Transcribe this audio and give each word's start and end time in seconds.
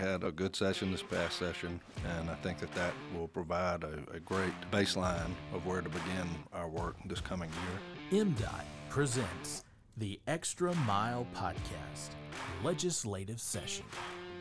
had 0.00 0.24
a 0.24 0.32
good 0.32 0.56
session 0.56 0.90
this 0.90 1.02
past 1.02 1.38
session, 1.38 1.78
and 2.18 2.30
I 2.30 2.34
think 2.36 2.58
that 2.60 2.74
that 2.74 2.94
will 3.14 3.28
provide 3.28 3.84
a, 3.84 3.98
a 4.14 4.20
great 4.20 4.54
baseline 4.72 5.30
of 5.54 5.66
where 5.66 5.82
to 5.82 5.88
begin 5.88 6.28
our 6.54 6.68
work 6.68 6.96
this 7.04 7.20
coming 7.20 7.50
year. 8.10 8.24
MDOT 8.24 8.64
presents 8.88 9.64
the 9.98 10.18
Extra 10.26 10.74
Mile 10.86 11.26
Podcast 11.34 12.14
Legislative 12.64 13.40
Session. 13.40 13.84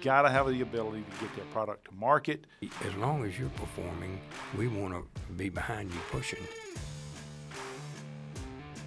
Got 0.02 0.22
to 0.22 0.30
have 0.30 0.48
the 0.48 0.62
ability 0.62 1.04
to 1.04 1.26
get 1.26 1.36
that 1.36 1.52
product 1.52 1.86
to 1.90 1.92
market. 1.94 2.48
As 2.86 2.96
long 2.96 3.26
as 3.26 3.38
you're 3.38 3.50
performing, 3.50 4.22
we 4.58 4.70
want 4.70 4.94
to 4.94 5.34
be 5.34 5.50
behind 5.50 5.92
you 5.92 6.00
pushing. 6.10 6.40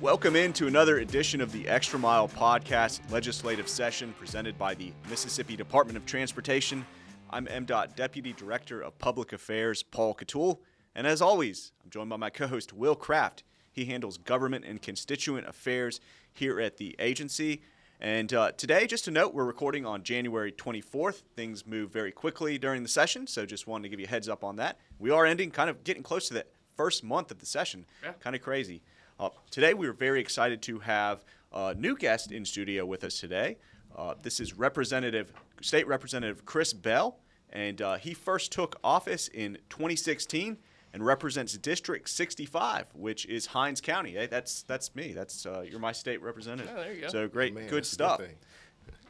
Welcome 0.02 0.34
into 0.34 0.66
another 0.66 0.98
edition 0.98 1.40
of 1.40 1.52
the 1.52 1.68
Extra 1.68 1.96
Mile 1.96 2.26
Podcast 2.26 3.08
legislative 3.12 3.68
session 3.68 4.12
presented 4.18 4.58
by 4.58 4.74
the 4.74 4.92
Mississippi 5.08 5.54
Department 5.54 5.96
of 5.96 6.04
Transportation. 6.06 6.84
I'm 7.30 7.46
MDOT 7.46 7.94
Deputy 7.94 8.32
Director 8.32 8.80
of 8.80 8.98
Public 8.98 9.32
Affairs, 9.32 9.84
Paul 9.84 10.16
Catul. 10.16 10.58
And 10.96 11.06
as 11.06 11.22
always, 11.22 11.70
I'm 11.84 11.90
joined 11.90 12.10
by 12.10 12.16
my 12.16 12.30
co 12.30 12.48
host, 12.48 12.72
Will 12.72 12.96
Kraft. 12.96 13.44
He 13.70 13.84
handles 13.84 14.18
government 14.18 14.64
and 14.64 14.82
constituent 14.82 15.46
affairs 15.46 16.00
here 16.32 16.58
at 16.58 16.78
the 16.78 16.96
agency. 16.98 17.62
And 18.00 18.34
uh, 18.34 18.50
today, 18.50 18.88
just 18.88 19.06
a 19.06 19.12
note, 19.12 19.32
we're 19.32 19.44
recording 19.44 19.86
on 19.86 20.02
January 20.02 20.50
24th. 20.50 21.22
Things 21.36 21.64
move 21.64 21.92
very 21.92 22.10
quickly 22.10 22.58
during 22.58 22.82
the 22.82 22.88
session, 22.88 23.28
so 23.28 23.46
just 23.46 23.68
wanted 23.68 23.84
to 23.84 23.88
give 23.90 24.00
you 24.00 24.06
a 24.06 24.08
heads 24.08 24.28
up 24.28 24.42
on 24.42 24.56
that. 24.56 24.78
We 24.98 25.10
are 25.10 25.24
ending, 25.24 25.52
kind 25.52 25.70
of 25.70 25.84
getting 25.84 26.02
close 26.02 26.26
to 26.26 26.34
that 26.34 26.48
first 26.76 27.04
month 27.04 27.30
of 27.30 27.38
the 27.38 27.46
session. 27.46 27.86
Yeah. 28.02 28.14
Kind 28.18 28.34
of 28.34 28.42
crazy. 28.42 28.82
Uh, 29.22 29.28
today, 29.52 29.72
we 29.72 29.86
are 29.86 29.92
very 29.92 30.20
excited 30.20 30.60
to 30.60 30.80
have 30.80 31.24
a 31.52 31.74
new 31.74 31.96
guest 31.96 32.32
in 32.32 32.44
studio 32.44 32.84
with 32.84 33.04
us 33.04 33.20
today. 33.20 33.56
Uh, 33.96 34.14
this 34.20 34.40
is 34.40 34.58
Representative, 34.58 35.32
State 35.60 35.86
Representative 35.86 36.44
Chris 36.44 36.72
Bell, 36.72 37.20
and 37.50 37.80
uh, 37.80 37.94
he 37.98 38.14
first 38.14 38.50
took 38.50 38.80
office 38.82 39.28
in 39.28 39.58
2016 39.70 40.56
and 40.92 41.06
represents 41.06 41.56
District 41.56 42.08
65, 42.08 42.86
which 42.94 43.24
is 43.26 43.46
Hinds 43.46 43.80
County. 43.80 44.14
Hey, 44.14 44.26
that's 44.26 44.64
that's 44.64 44.92
me. 44.96 45.12
That's 45.12 45.46
uh, 45.46 45.64
you're 45.70 45.78
my 45.78 45.92
state 45.92 46.20
representative. 46.20 46.72
Oh, 46.76 46.80
there 46.80 46.92
you 46.92 47.02
go. 47.02 47.08
So 47.08 47.28
great, 47.28 47.54
Man, 47.54 47.68
good 47.68 47.86
stuff. 47.86 48.18
thing. 48.18 48.34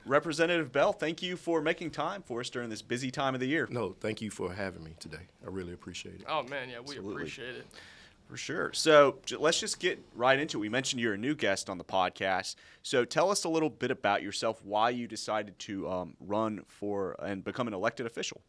Representative 0.04 0.72
Bell, 0.72 0.92
thank 0.92 1.22
you 1.22 1.38
for 1.38 1.62
making 1.62 1.90
time 1.90 2.20
for 2.20 2.40
us 2.40 2.50
during 2.50 2.68
this 2.68 2.82
busy 2.82 3.10
time 3.10 3.32
of 3.32 3.40
the 3.40 3.46
year. 3.46 3.66
No, 3.70 3.94
thank 3.98 4.20
you 4.20 4.30
for 4.30 4.52
having 4.52 4.84
me 4.84 4.94
today. 5.00 5.26
I 5.42 5.48
really 5.48 5.72
appreciate 5.72 6.16
it. 6.16 6.26
Oh 6.28 6.42
man, 6.42 6.68
yeah, 6.68 6.80
we 6.80 6.96
Absolutely. 6.96 7.14
appreciate 7.14 7.54
it. 7.56 7.66
For 8.32 8.38
sure. 8.38 8.72
So 8.72 9.18
let's 9.38 9.60
just 9.60 9.78
get 9.78 10.02
right 10.14 10.38
into 10.38 10.56
it. 10.56 10.62
We 10.62 10.70
mentioned 10.70 11.02
you're 11.02 11.12
a 11.12 11.18
new 11.18 11.34
guest 11.34 11.68
on 11.68 11.76
the 11.76 11.84
podcast. 11.84 12.54
So 12.82 13.04
tell 13.04 13.30
us 13.30 13.44
a 13.44 13.48
little 13.50 13.68
bit 13.68 13.90
about 13.90 14.22
yourself, 14.22 14.64
why 14.64 14.88
you 14.88 15.06
decided 15.06 15.58
to 15.58 15.86
um, 15.90 16.16
run 16.18 16.62
for 16.66 17.14
and 17.22 17.44
become 17.44 17.68
an 17.68 17.74
elected 17.74 18.06
official. 18.06 18.40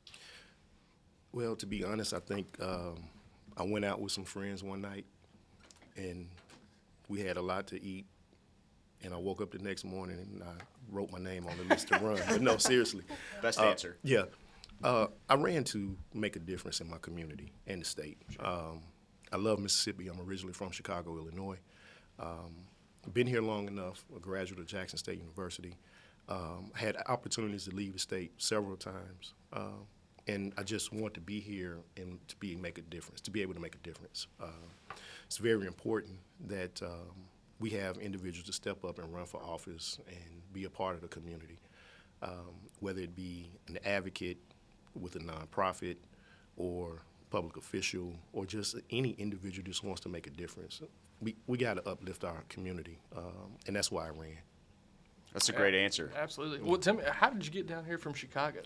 Well, 1.33 1.57
to 1.57 1.65
be 1.65 1.83
honest, 1.83 2.13
I 2.13 2.19
think 2.19 2.55
um, 2.61 3.03
I 3.57 3.63
went 3.63 3.83
out 3.83 3.99
with 3.99 4.13
some 4.13 4.23
friends 4.23 4.63
one 4.63 4.79
night, 4.79 5.03
and 5.97 6.29
we 7.09 7.19
had 7.19 7.35
a 7.35 7.41
lot 7.41 7.67
to 7.67 7.83
eat. 7.83 8.05
And 9.03 9.13
I 9.13 9.17
woke 9.17 9.41
up 9.41 9.51
the 9.51 9.59
next 9.59 9.83
morning 9.83 10.15
and 10.17 10.43
I 10.43 10.53
wrote 10.93 11.11
my 11.11 11.19
name 11.19 11.45
on 11.45 11.57
the 11.57 11.65
list 11.65 11.89
to 11.89 11.99
run. 11.99 12.21
But 12.29 12.41
no, 12.41 12.55
seriously. 12.57 13.03
Best 13.41 13.59
Uh, 13.59 13.63
answer. 13.63 13.97
Yeah. 14.01 14.23
Uh, 14.81 15.07
I 15.27 15.35
ran 15.35 15.65
to 15.65 15.97
make 16.13 16.37
a 16.37 16.39
difference 16.39 16.79
in 16.79 16.89
my 16.89 16.99
community 16.99 17.51
and 17.67 17.81
the 17.81 17.85
state. 17.85 18.19
Um, 18.39 18.79
I 19.33 19.37
love 19.37 19.59
Mississippi. 19.59 20.07
I'm 20.07 20.21
originally 20.21 20.53
from 20.53 20.69
Chicago, 20.69 21.17
Illinois. 21.17 21.57
Um, 22.19 22.53
been 23.13 23.25
here 23.25 23.41
long 23.41 23.67
enough, 23.67 24.05
a 24.15 24.19
graduate 24.19 24.59
of 24.59 24.67
Jackson 24.67 24.99
State 24.99 25.17
University. 25.17 25.75
Um, 26.29 26.71
had 26.75 26.95
opportunities 27.07 27.65
to 27.65 27.71
leave 27.75 27.93
the 27.93 27.99
state 27.99 28.31
several 28.37 28.77
times. 28.77 29.33
Um, 29.51 29.87
and 30.27 30.53
I 30.57 30.63
just 30.63 30.93
want 30.93 31.15
to 31.15 31.19
be 31.19 31.39
here 31.39 31.79
and 31.97 32.19
to 32.29 32.35
be 32.37 32.55
make 32.55 32.77
a 32.77 32.81
difference, 32.83 33.21
to 33.21 33.31
be 33.31 33.41
able 33.41 33.55
to 33.55 33.59
make 33.59 33.75
a 33.75 33.79
difference. 33.79 34.27
Uh, 34.39 34.95
it's 35.25 35.37
very 35.37 35.65
important 35.65 36.15
that 36.47 36.81
um, 36.83 37.25
we 37.59 37.71
have 37.71 37.97
individuals 37.97 38.45
to 38.45 38.53
step 38.53 38.85
up 38.85 38.99
and 38.99 39.11
run 39.13 39.25
for 39.25 39.41
office 39.41 39.99
and 40.07 40.53
be 40.53 40.65
a 40.65 40.69
part 40.69 40.95
of 40.95 41.01
the 41.01 41.07
community, 41.07 41.59
um, 42.21 42.53
whether 42.79 43.01
it 43.01 43.15
be 43.15 43.49
an 43.67 43.79
advocate 43.83 44.37
with 44.93 45.15
a 45.15 45.19
nonprofit 45.19 45.97
or 46.55 47.01
public 47.33 47.57
official 47.57 48.13
or 48.31 48.45
just 48.45 48.75
any 48.91 49.15
individual 49.17 49.65
just 49.65 49.83
wants 49.83 49.99
to 50.01 50.07
make 50.07 50.27
a 50.27 50.29
difference. 50.29 50.83
We, 51.19 51.35
we 51.47 51.57
got 51.57 51.73
to 51.77 51.89
uplift 51.89 52.23
our 52.23 52.43
community, 52.47 52.99
um, 53.17 53.57
and 53.65 53.75
that's 53.75 53.91
why 53.91 54.05
I 54.05 54.09
ran. 54.09 54.37
That's 55.33 55.49
a 55.49 55.51
great 55.53 55.73
answer. 55.73 56.11
Absolutely. 56.15 56.59
Well, 56.61 56.77
tell 56.77 56.93
me, 56.93 57.03
how 57.11 57.31
did 57.31 57.43
you 57.43 57.51
get 57.51 57.65
down 57.67 57.85
here 57.85 57.97
from 57.97 58.13
Chicago? 58.13 58.61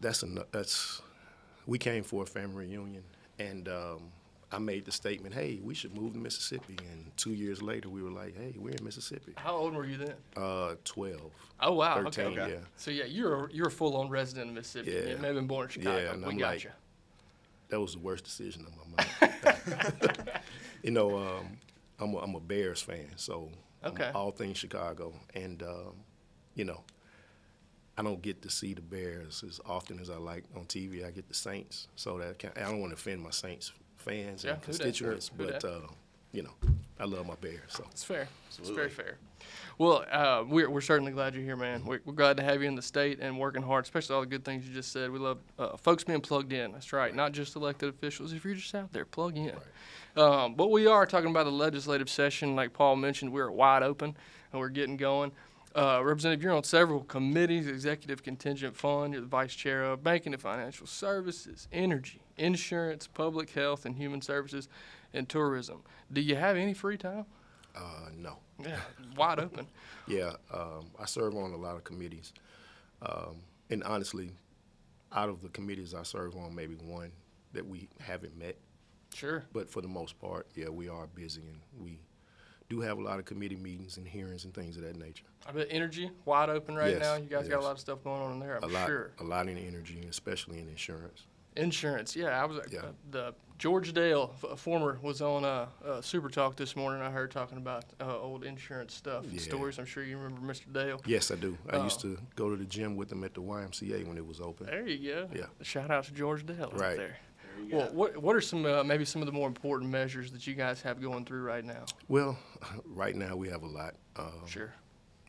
that's 0.00 0.22
enough. 0.22 0.46
That's 0.52 1.02
we 1.66 1.78
came 1.78 2.04
for 2.04 2.22
a 2.22 2.26
family 2.26 2.66
reunion, 2.66 3.02
and 3.40 3.68
um, 3.68 4.04
I 4.52 4.58
made 4.58 4.84
the 4.84 4.92
statement, 4.92 5.34
"Hey, 5.34 5.58
we 5.62 5.74
should 5.74 5.94
move 5.94 6.12
to 6.12 6.18
Mississippi." 6.20 6.76
And 6.92 7.10
two 7.16 7.32
years 7.34 7.60
later, 7.60 7.88
we 7.90 8.02
were 8.02 8.10
like, 8.22 8.36
"Hey, 8.36 8.54
we're 8.56 8.70
in 8.70 8.84
Mississippi." 8.84 9.32
How 9.36 9.56
old 9.56 9.74
were 9.74 9.84
you 9.84 9.98
then? 9.98 10.14
Uh, 10.36 10.76
Twelve. 10.84 11.32
Oh 11.60 11.74
wow. 11.74 12.02
13, 12.04 12.24
okay. 12.38 12.52
yeah. 12.52 12.58
So 12.76 12.90
yeah, 12.92 13.04
you're 13.04 13.46
a, 13.46 13.52
you're 13.52 13.66
a 13.66 13.70
full 13.70 13.96
on 13.96 14.08
resident 14.08 14.48
of 14.48 14.54
Mississippi. 14.54 14.92
Yeah. 14.92 15.10
You 15.10 15.18
may 15.18 15.26
have 15.26 15.36
been 15.36 15.48
born 15.48 15.64
in 15.64 15.70
Chicago. 15.70 16.00
Yeah, 16.00 16.12
and 16.12 16.22
we 16.24 16.30
I'm 16.30 16.38
got 16.38 16.52
like- 16.52 16.64
you. 16.64 16.70
That 17.70 17.80
was 17.80 17.94
the 17.94 18.00
worst 18.00 18.24
decision 18.24 18.66
of 18.66 18.74
my 18.76 18.96
life. 19.04 20.18
you 20.82 20.90
know, 20.90 21.16
um, 21.16 21.56
I'm 21.98 22.14
a, 22.14 22.18
I'm 22.18 22.34
a 22.34 22.40
Bears 22.40 22.82
fan, 22.82 23.10
so 23.16 23.50
Okay. 23.84 24.10
all 24.14 24.30
things 24.30 24.58
Chicago, 24.58 25.14
and 25.34 25.62
um, 25.62 25.94
you 26.54 26.64
know, 26.64 26.82
I 27.96 28.02
don't 28.02 28.20
get 28.22 28.42
to 28.42 28.50
see 28.50 28.74
the 28.74 28.80
Bears 28.82 29.42
as 29.46 29.60
often 29.64 29.98
as 30.00 30.10
I 30.10 30.16
like 30.16 30.44
on 30.56 30.64
TV. 30.66 31.06
I 31.06 31.10
get 31.10 31.28
the 31.28 31.34
Saints, 31.34 31.88
so 31.96 32.18
that 32.18 32.38
can, 32.38 32.50
I 32.56 32.60
don't 32.62 32.80
want 32.80 32.90
to 32.90 32.94
offend 32.94 33.22
my 33.22 33.30
Saints 33.30 33.72
fans 33.96 34.44
Yeah, 34.44 34.52
and 34.54 34.62
constituents, 34.62 35.30
but 35.30 35.64
uh, 35.64 35.80
you 36.32 36.42
know, 36.42 36.54
I 37.00 37.04
love 37.04 37.26
my 37.26 37.34
Bears. 37.40 37.60
So 37.68 37.84
It's 37.90 38.04
fair. 38.04 38.28
It's 38.58 38.68
very 38.68 38.90
fair. 38.90 39.16
Well, 39.78 40.04
uh, 40.12 40.44
we're, 40.46 40.68
we're 40.68 40.82
certainly 40.82 41.12
glad 41.12 41.34
you're 41.34 41.42
here, 41.42 41.56
man. 41.56 41.82
We're, 41.86 42.00
we're 42.04 42.12
glad 42.12 42.36
to 42.36 42.42
have 42.42 42.60
you 42.60 42.68
in 42.68 42.74
the 42.74 42.82
state 42.82 43.20
and 43.20 43.38
working 43.38 43.62
hard, 43.62 43.84
especially 43.84 44.14
all 44.14 44.20
the 44.20 44.26
good 44.26 44.44
things 44.44 44.68
you 44.68 44.74
just 44.74 44.92
said. 44.92 45.10
We 45.10 45.18
love 45.18 45.38
uh, 45.58 45.78
folks 45.78 46.04
being 46.04 46.20
plugged 46.20 46.52
in. 46.52 46.72
That's 46.72 46.92
right. 46.92 47.14
Not 47.14 47.32
just 47.32 47.56
elected 47.56 47.88
officials. 47.88 48.34
If 48.34 48.44
you're 48.44 48.54
just 48.54 48.74
out 48.74 48.92
there, 48.92 49.06
plug 49.06 49.38
in. 49.38 49.52
Um, 50.16 50.54
but 50.54 50.70
we 50.70 50.86
are 50.86 51.06
talking 51.06 51.30
about 51.30 51.46
a 51.46 51.50
legislative 51.50 52.10
session. 52.10 52.54
Like 52.54 52.74
Paul 52.74 52.96
mentioned, 52.96 53.32
we're 53.32 53.50
wide 53.50 53.82
open 53.82 54.14
and 54.52 54.60
we're 54.60 54.68
getting 54.68 54.98
going. 54.98 55.32
Uh, 55.74 56.02
Representative, 56.02 56.42
you're 56.42 56.52
on 56.52 56.64
several 56.64 57.04
committees, 57.04 57.68
Executive 57.68 58.24
Contingent 58.24 58.76
Fund, 58.76 59.12
you're 59.12 59.22
the 59.22 59.28
Vice 59.28 59.54
Chair 59.54 59.84
of 59.84 60.02
Banking 60.02 60.32
and 60.32 60.42
Financial 60.42 60.84
Services, 60.84 61.68
Energy, 61.72 62.20
Insurance, 62.36 63.06
Public 63.06 63.50
Health 63.50 63.86
and 63.86 63.94
Human 63.94 64.20
Services, 64.20 64.68
and 65.14 65.28
Tourism. 65.28 65.82
Do 66.12 66.20
you 66.20 66.36
have 66.36 66.56
any 66.56 66.74
free 66.74 66.96
time? 66.96 67.26
uh, 67.76 68.08
no. 68.16 68.36
Yeah, 68.62 68.80
wide 69.16 69.38
open. 69.38 69.66
Yeah, 70.06 70.32
um, 70.52 70.86
I 70.98 71.04
serve 71.06 71.36
on 71.36 71.52
a 71.52 71.56
lot 71.56 71.76
of 71.76 71.84
committees, 71.84 72.32
um, 73.00 73.36
and 73.70 73.84
honestly, 73.84 74.32
out 75.12 75.28
of 75.28 75.40
the 75.40 75.48
committees 75.50 75.94
I 75.94 76.02
serve 76.02 76.34
on, 76.36 76.52
maybe 76.52 76.74
one 76.74 77.12
that 77.52 77.64
we 77.64 77.88
haven't 78.00 78.36
met. 78.36 78.56
Sure. 79.14 79.44
But 79.52 79.70
for 79.70 79.80
the 79.82 79.88
most 79.88 80.20
part, 80.20 80.48
yeah, 80.56 80.68
we 80.68 80.88
are 80.88 81.06
busy, 81.06 81.42
and 81.42 81.60
we 81.80 82.00
do 82.68 82.80
have 82.80 82.98
a 82.98 83.02
lot 83.02 83.20
of 83.20 83.24
committee 83.24 83.54
meetings 83.56 83.98
and 83.98 84.06
hearings 84.08 84.44
and 84.44 84.52
things 84.52 84.76
of 84.76 84.82
that 84.82 84.96
nature. 84.98 85.24
I 85.48 85.52
bet 85.52 85.68
energy 85.70 86.10
wide 86.24 86.48
open 86.50 86.74
right 86.74 86.90
Yes, 86.90 87.00
now. 87.00 87.14
You 87.14 87.26
guys 87.28 87.46
got 87.46 87.60
a 87.60 87.64
lot 87.64 87.72
of 87.72 87.78
stuff 87.80 88.02
going 88.02 88.20
on 88.20 88.32
in 88.32 88.40
there. 88.40 88.56
I'm 88.56 88.64
a 88.64 88.72
lot, 88.72 88.86
sure. 88.86 89.12
a 89.20 89.24
lot 89.24 89.48
in 89.48 89.58
energy, 89.58 90.04
especially 90.10 90.58
in 90.58 90.68
insurance. 90.68 91.22
Insurance. 91.56 92.16
Yeah, 92.16 92.30
I 92.40 92.44
was 92.46 92.58
Yeah. 92.70 92.80
uh, 92.80 92.92
the 93.12 93.34
George 93.60 93.92
Dale, 93.92 94.34
f- 94.42 94.58
former, 94.58 94.98
was 95.02 95.20
on 95.20 95.44
uh, 95.44 95.66
uh, 95.84 96.00
Super 96.00 96.30
Talk 96.30 96.56
this 96.56 96.74
morning. 96.74 97.02
I 97.02 97.10
heard 97.10 97.30
talking 97.30 97.58
about 97.58 97.84
uh, 98.00 98.18
old 98.18 98.42
insurance 98.42 98.94
stuff, 98.94 99.24
and 99.24 99.34
Yeah. 99.34 99.40
stories. 99.40 99.78
I'm 99.78 99.84
sure 99.84 100.02
you 100.02 100.16
remember 100.16 100.40
Mr. 100.50 100.72
Dale. 100.72 100.98
Yes, 101.04 101.30
I 101.30 101.34
do. 101.34 101.58
I 101.68 101.82
used 101.84 101.98
Oh. 102.06 102.14
to 102.14 102.18
go 102.36 102.48
to 102.48 102.56
the 102.56 102.64
gym 102.64 102.96
with 102.96 103.12
him 103.12 103.22
at 103.22 103.34
the 103.34 103.42
YMCA 103.42 104.04
when 104.08 104.16
it 104.16 104.26
was 104.26 104.40
open. 104.40 104.64
There 104.64 104.88
you 104.88 105.12
go. 105.12 105.28
Yeah. 105.34 105.44
Shout 105.60 105.90
out 105.90 106.04
to 106.04 106.12
George 106.14 106.46
Dale 106.46 106.70
right 106.72 106.80
Right. 106.80 106.96
there. 106.96 107.18
Well, 107.70 107.92
what 107.92 108.16
what 108.16 108.34
are 108.34 108.40
some 108.40 108.64
uh, 108.64 108.82
maybe 108.82 109.04
some 109.04 109.20
of 109.20 109.26
the 109.26 109.32
more 109.32 109.46
important 109.46 109.90
measures 109.90 110.32
that 110.32 110.46
you 110.46 110.54
guys 110.54 110.80
have 110.80 110.98
going 111.02 111.26
through 111.26 111.42
right 111.42 111.62
now? 111.64 111.84
Well, 112.08 112.38
right 112.86 113.14
now 113.14 113.36
we 113.36 113.50
have 113.50 113.62
a 113.62 113.66
lot. 113.68 113.94
Um, 114.16 114.46
Sure. 114.46 114.72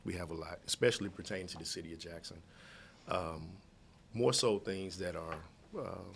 we 0.05 0.13
have 0.13 0.29
a 0.31 0.33
lot, 0.35 0.59
especially 0.65 1.09
pertaining 1.09 1.47
to 1.47 1.57
the 1.57 1.65
city 1.65 1.91
of 1.91 1.99
Jackson. 1.99 2.41
Um, 3.09 3.49
more 4.13 4.31
so 4.31 4.57
things 4.57 4.97
that 4.99 5.17
are 5.17 5.35
um, 5.77 6.15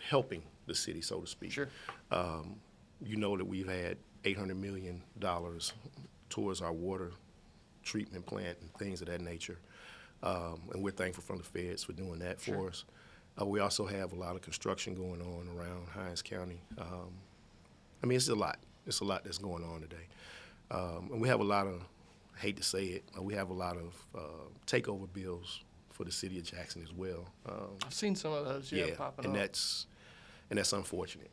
helping 0.00 0.42
the 0.70 0.74
city, 0.74 1.00
so 1.00 1.20
to 1.20 1.26
speak. 1.26 1.52
Sure. 1.52 1.68
Um, 2.10 2.56
you 3.04 3.16
know 3.16 3.36
that 3.36 3.44
we've 3.44 3.68
had 3.68 3.96
$800 4.24 4.56
million 4.56 5.02
towards 6.28 6.60
our 6.62 6.72
water 6.72 7.12
treatment 7.82 8.26
plant 8.26 8.58
and 8.60 8.72
things 8.74 9.00
of 9.00 9.08
that 9.08 9.20
nature. 9.20 9.58
Um, 10.22 10.60
and 10.72 10.82
we're 10.82 10.90
thankful 10.90 11.22
from 11.22 11.38
the 11.38 11.44
feds 11.44 11.84
for 11.84 11.92
doing 11.92 12.18
that 12.18 12.40
for 12.40 12.68
us. 12.68 12.84
Uh, 13.40 13.46
we 13.46 13.60
also 13.60 13.86
have 13.86 14.12
a 14.12 14.16
lot 14.16 14.36
of 14.36 14.42
construction 14.42 14.94
going 14.94 15.20
on 15.20 15.48
around 15.56 15.86
Hinds 15.88 16.20
County. 16.20 16.60
Um, 16.78 17.10
I 18.02 18.06
mean, 18.06 18.16
it's 18.16 18.28
a 18.28 18.34
lot. 18.34 18.58
It's 18.86 19.00
a 19.00 19.04
lot 19.04 19.24
that's 19.24 19.38
going 19.38 19.64
on 19.64 19.80
today. 19.80 20.08
Um, 20.70 21.08
and 21.12 21.20
we 21.20 21.28
have 21.28 21.40
a 21.40 21.44
lot 21.44 21.66
of, 21.66 21.82
I 22.36 22.40
hate 22.40 22.56
to 22.58 22.62
say 22.62 22.84
it, 22.84 23.04
we 23.20 23.34
have 23.34 23.50
a 23.50 23.54
lot 23.54 23.76
of 23.76 24.06
uh, 24.14 24.48
takeover 24.66 25.08
bills 25.12 25.64
for 25.90 26.04
the 26.04 26.12
city 26.12 26.38
of 26.38 26.44
Jackson 26.44 26.82
as 26.82 26.92
well. 26.92 27.26
Um, 27.46 27.76
I've 27.84 27.94
seen 27.94 28.14
some 28.14 28.32
of 28.32 28.44
those, 28.44 28.70
yeah, 28.70 28.86
yeah, 28.86 29.10
and 29.18 29.26
up. 29.28 29.34
that's 29.34 29.86
and 30.50 30.58
that's 30.58 30.72
unfortunate. 30.72 31.30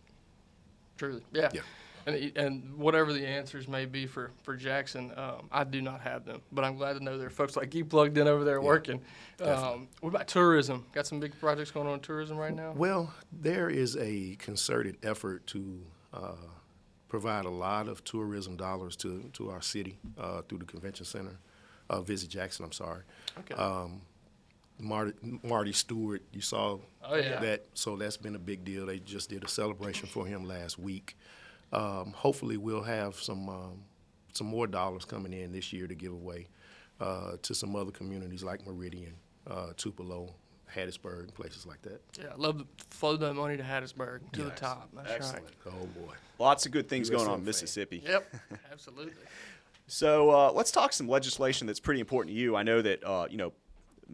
Truly, 0.97 1.23
yeah. 1.31 1.49
Yeah. 1.53 1.61
And, 2.05 2.37
and 2.37 2.77
whatever 2.77 3.11
the 3.11 3.27
answers 3.27 3.67
may 3.67 3.85
be 3.85 4.07
for, 4.07 4.31
for 4.43 4.55
Jackson, 4.55 5.11
um, 5.17 5.49
I 5.51 5.65
do 5.65 5.81
not 5.81 5.99
have 5.99 6.23
them. 6.23 6.41
But 6.53 6.63
I'm 6.63 6.77
glad 6.77 6.93
to 6.93 7.03
know 7.03 7.17
there 7.17 7.27
are 7.27 7.29
folks 7.29 7.57
like 7.57 7.75
you 7.75 7.83
plugged 7.83 8.17
in 8.17 8.29
over 8.29 8.45
there 8.45 8.61
working. 8.61 9.01
Um, 9.41 9.89
what 9.99 10.09
about 10.09 10.29
tourism? 10.29 10.85
Got 10.93 11.05
some 11.05 11.19
big 11.19 11.37
projects 11.37 11.69
going 11.69 11.85
on 11.85 11.95
in 11.95 11.99
tourism 11.99 12.37
right 12.37 12.55
now? 12.55 12.71
Well, 12.77 13.13
there 13.33 13.69
is 13.69 13.97
a 13.97 14.37
concerted 14.39 14.95
effort 15.03 15.47
to 15.47 15.81
uh, 16.13 16.31
provide 17.09 17.43
a 17.43 17.49
lot 17.49 17.89
of 17.89 18.05
tourism 18.05 18.55
dollars 18.55 18.95
to, 18.97 19.29
to 19.33 19.49
our 19.49 19.61
city 19.61 19.97
uh, 20.17 20.43
through 20.43 20.59
the 20.59 20.65
convention 20.65 21.05
center. 21.05 21.37
Uh, 21.89 21.99
Visit 22.01 22.29
Jackson, 22.29 22.63
I'm 22.63 22.71
sorry. 22.71 23.01
Okay. 23.39 23.55
Um, 23.55 24.01
Marty, 24.79 25.13
Marty 25.43 25.73
Stuart, 25.73 26.21
you 26.31 26.41
saw 26.41 26.77
Oh, 27.03 27.15
yeah. 27.15 27.39
that, 27.39 27.65
so 27.73 27.95
that's 27.95 28.17
been 28.17 28.35
a 28.35 28.39
big 28.39 28.63
deal. 28.65 28.85
They 28.85 28.99
just 28.99 29.29
did 29.29 29.43
a 29.43 29.47
celebration 29.47 30.07
for 30.07 30.25
him 30.25 30.45
last 30.45 30.77
week. 30.77 31.17
Um, 31.73 32.13
hopefully, 32.15 32.57
we'll 32.57 32.83
have 32.83 33.15
some 33.15 33.49
um, 33.49 33.83
some 34.33 34.47
more 34.47 34.67
dollars 34.67 35.03
coming 35.05 35.33
in 35.33 35.51
this 35.51 35.73
year 35.73 35.87
to 35.87 35.95
give 35.95 36.11
away 36.13 36.47
uh, 36.99 37.37
to 37.41 37.55
some 37.55 37.75
other 37.75 37.91
communities 37.91 38.43
like 38.43 38.65
Meridian, 38.67 39.13
uh, 39.49 39.67
Tupelo, 39.77 40.33
Hattiesburg, 40.73 41.33
places 41.33 41.65
like 41.65 41.81
that. 41.81 42.01
yeah, 42.19 42.27
I 42.31 42.35
love 42.35 42.59
to 42.59 42.65
flow 42.89 43.17
that 43.17 43.33
money 43.33 43.57
to 43.57 43.63
Hattiesburg 43.63 44.31
to 44.33 44.43
the 44.43 44.51
top. 44.51 44.89
That's 44.93 45.11
Excellent. 45.11 45.45
right. 45.65 45.73
Oh 45.73 45.85
boy. 46.05 46.13
Lots 46.39 46.65
of 46.65 46.71
good 46.71 46.87
things 46.87 47.09
USM 47.09 47.15
going 47.17 47.29
on 47.29 47.39
in. 47.39 47.45
Mississippi. 47.45 48.03
Yep, 48.05 48.35
absolutely. 48.71 49.13
So 49.87 50.29
uh, 50.29 50.51
let's 50.51 50.71
talk 50.71 50.93
some 50.93 51.07
legislation 51.07 51.67
that's 51.67 51.79
pretty 51.79 51.99
important 52.01 52.35
to 52.35 52.39
you. 52.39 52.55
I 52.55 52.63
know 52.63 52.81
that 52.81 53.03
uh, 53.03 53.27
you 53.29 53.37
know 53.37 53.53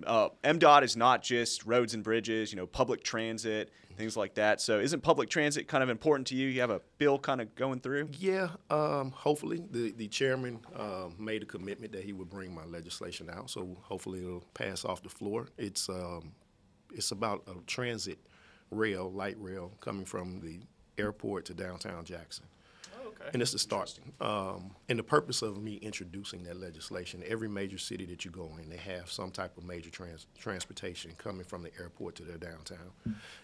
uh, 0.05 0.29
MDOT 0.43 0.83
is 0.83 0.97
not 0.97 1.21
just 1.21 1.65
roads 1.65 1.93
and 1.93 2.03
bridges, 2.03 2.51
you 2.51 2.57
know, 2.57 2.65
public 2.65 3.03
transit, 3.03 3.71
things 3.95 4.17
like 4.17 4.35
that. 4.35 4.59
So 4.61 4.79
isn't 4.79 5.01
public 5.01 5.29
transit 5.29 5.67
kind 5.67 5.83
of 5.83 5.89
important 5.89 6.27
to 6.27 6.35
you? 6.35 6.47
You 6.47 6.61
have 6.61 6.69
a 6.69 6.81
bill 6.97 7.19
kind 7.19 7.41
of 7.41 7.53
going 7.55 7.79
through. 7.79 8.09
Yeah, 8.17 8.49
um, 8.69 9.11
hopefully 9.11 9.63
the 9.71 9.91
the 9.91 10.07
chairman 10.07 10.59
um, 10.75 11.15
made 11.19 11.43
a 11.43 11.45
commitment 11.45 11.91
that 11.93 12.03
he 12.03 12.13
would 12.13 12.29
bring 12.29 12.53
my 12.53 12.65
legislation 12.65 13.29
out, 13.29 13.49
so 13.49 13.77
hopefully 13.81 14.19
it'll 14.19 14.43
pass 14.53 14.85
off 14.85 15.03
the 15.03 15.09
floor. 15.09 15.47
It's 15.57 15.89
um, 15.89 16.31
it's 16.93 17.11
about 17.11 17.43
a 17.47 17.53
transit 17.67 18.19
rail, 18.71 19.11
light 19.11 19.37
rail, 19.39 19.71
coming 19.79 20.05
from 20.05 20.39
the 20.39 20.59
airport 20.97 21.45
to 21.45 21.53
downtown 21.53 22.03
Jackson. 22.03 22.45
Okay. 23.13 23.29
And 23.33 23.41
it's 23.41 23.53
a 23.53 23.59
start. 23.59 23.99
Um, 24.19 24.71
and 24.89 24.97
the 24.97 25.03
purpose 25.03 25.41
of 25.41 25.61
me 25.61 25.75
introducing 25.75 26.43
that 26.43 26.59
legislation, 26.59 27.23
every 27.27 27.49
major 27.49 27.77
city 27.77 28.05
that 28.05 28.25
you 28.25 28.31
go 28.31 28.49
in, 28.61 28.69
they 28.69 28.77
have 28.77 29.11
some 29.11 29.31
type 29.31 29.57
of 29.57 29.63
major 29.63 29.89
trans- 29.89 30.27
transportation 30.37 31.11
coming 31.17 31.43
from 31.43 31.63
the 31.63 31.71
airport 31.79 32.15
to 32.15 32.23
their 32.23 32.37
downtown. 32.37 32.91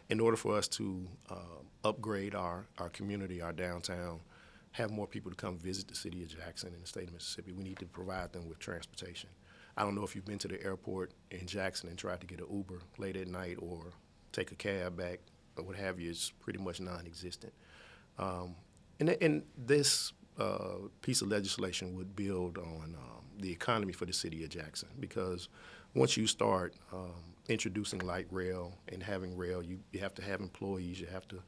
In 0.09 0.19
order 0.19 0.37
for 0.37 0.57
us 0.57 0.67
to 0.69 1.07
um, 1.29 1.67
upgrade 1.83 2.35
our, 2.35 2.65
our 2.77 2.89
community, 2.89 3.41
our 3.41 3.53
downtown, 3.53 4.19
have 4.71 4.91
more 4.91 5.07
people 5.07 5.31
to 5.31 5.37
come 5.37 5.57
visit 5.57 5.87
the 5.87 5.95
city 5.95 6.23
of 6.23 6.29
Jackson 6.29 6.73
and 6.73 6.83
the 6.83 6.87
state 6.87 7.07
of 7.07 7.13
Mississippi, 7.13 7.51
we 7.51 7.63
need 7.63 7.79
to 7.79 7.85
provide 7.85 8.31
them 8.33 8.47
with 8.47 8.59
transportation. 8.59 9.29
I 9.75 9.83
don't 9.83 9.95
know 9.95 10.03
if 10.03 10.15
you've 10.15 10.25
been 10.25 10.39
to 10.39 10.47
the 10.47 10.61
airport 10.63 11.11
in 11.31 11.47
Jackson 11.47 11.89
and 11.89 11.97
tried 11.97 12.21
to 12.21 12.27
get 12.27 12.39
an 12.39 12.47
Uber 12.51 12.81
late 12.97 13.15
at 13.15 13.27
night 13.27 13.57
or 13.61 13.93
take 14.31 14.51
a 14.51 14.55
cab 14.55 14.97
back 14.97 15.19
or 15.55 15.63
what 15.63 15.75
have 15.75 15.99
you. 15.99 16.09
It's 16.09 16.31
pretty 16.31 16.59
much 16.59 16.79
non-existent. 16.79 17.53
Um, 18.17 18.55
and, 18.99 19.09
and 19.21 19.43
this 19.57 20.13
uh, 20.37 20.75
piece 21.01 21.21
of 21.21 21.27
legislation 21.27 21.95
would 21.95 22.15
build 22.15 22.57
on 22.57 22.95
um, 22.97 23.23
the 23.39 23.51
economy 23.51 23.93
for 23.93 24.05
the 24.05 24.13
city 24.13 24.43
of 24.43 24.49
Jackson 24.49 24.89
because 24.99 25.49
once 25.95 26.17
you 26.17 26.27
start 26.27 26.73
um, 26.93 27.35
introducing 27.47 27.99
light 27.99 28.27
rail 28.31 28.77
and 28.89 29.01
having 29.01 29.35
rail, 29.35 29.61
you, 29.63 29.79
you 29.91 29.99
have 29.99 30.13
to 30.15 30.21
have 30.21 30.39
employees, 30.39 30.99
you 30.99 31.07
have 31.07 31.27
to 31.27 31.41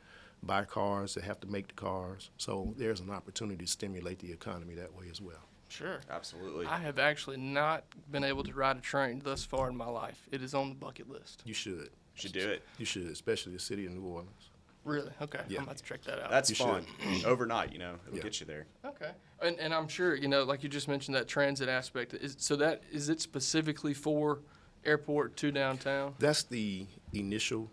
buy 0.44 0.64
cars, 0.64 1.14
they 1.14 1.22
have 1.22 1.40
to 1.40 1.48
make 1.48 1.68
the 1.68 1.74
cars. 1.74 2.32
So 2.38 2.74
there's 2.78 3.00
an 3.00 3.10
opportunity 3.10 3.64
to 3.64 3.72
stimulate 3.72 4.20
the 4.20 4.32
economy 4.32 4.74
that 4.76 4.94
way 4.94 5.06
as 5.12 5.22
well. 5.22 5.48
Sure. 5.70 6.02
Absolutely. 6.10 6.66
I 6.66 6.78
have 6.80 7.00
actually 7.00 7.38
not 7.38 7.86
been 8.12 8.26
able 8.26 8.44
to 8.44 8.54
ride 8.54 8.78
a 8.78 8.82
train 8.82 9.22
thus 9.24 9.46
far 9.46 9.70
in 9.70 9.78
my 9.78 9.88
life. 9.88 10.28
It 10.32 10.42
is 10.42 10.54
on 10.54 10.70
the 10.70 10.76
bucket 10.76 11.10
list. 11.10 11.44
You 11.46 11.54
should. 11.54 11.92
You 12.16 12.24
Should 12.24 12.34
do 12.34 12.50
it. 12.50 12.64
You 12.78 12.86
should, 12.86 13.08
especially 13.08 13.54
the 13.54 13.60
city 13.60 13.86
of 13.86 13.94
New 13.94 14.04
Orleans. 14.04 14.50
Really? 14.84 15.12
Okay. 15.22 15.42
Yeah. 15.48 15.60
I'm 15.60 15.66
about 15.66 15.78
to 15.78 15.84
check 15.84 16.02
that 16.06 16.20
out. 16.24 16.32
That's 16.32 16.50
You 16.50 16.56
fun. 16.56 16.86
Overnight, 17.26 17.72
you 17.72 17.78
know, 17.80 17.96
it'll 18.08 18.18
Yeah. 18.18 18.24
get 18.24 18.40
you 18.40 18.46
there. 18.48 18.66
Okay, 18.86 19.12
and, 19.42 19.60
and 19.60 19.74
I'm 19.74 19.88
sure 19.88 20.16
you 20.16 20.28
know, 20.28 20.44
like 20.44 20.64
you 20.64 20.70
just 20.70 20.88
mentioned, 20.88 21.16
that 21.16 21.28
transit 21.28 21.70
aspect. 21.70 22.14
Is 22.16 22.36
so 22.40 22.56
that 22.56 22.82
is 22.92 23.08
it 23.10 23.22
specifically 23.22 23.94
for 23.94 24.40
airport 24.84 25.38
to 25.38 25.52
downtown? 25.52 26.16
That's 26.18 26.44
the 26.44 26.88
initial 27.14 27.70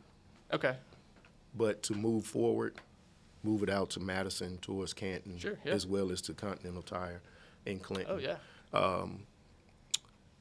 Okay, 0.52 0.76
But 1.54 1.82
to 1.84 1.94
move 1.94 2.24
forward, 2.26 2.74
move 3.42 3.62
it 3.62 3.70
out 3.70 3.88
to 3.90 4.00
Madison 4.00 4.58
towards 4.58 4.92
Canton, 4.94 5.38
Sure, 5.38 5.58
yeah. 5.64 5.72
as 5.72 5.86
well 5.86 6.10
as 6.10 6.20
to 6.22 6.34
Continental 6.34 6.82
Tire 6.82 7.20
in 7.66 7.78
Clinton. 7.80 8.14
oh 8.14 8.18
yeah, 8.18 8.36